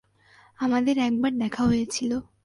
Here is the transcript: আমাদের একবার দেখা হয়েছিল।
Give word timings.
আমাদের 0.59 0.95
একবার 0.97 1.31
দেখা 1.37 1.63
হয়েছিল। 1.63 2.11